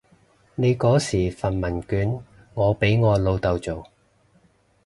[0.55, 2.19] 你嗰時份問卷
[2.55, 3.87] 我俾我老豆做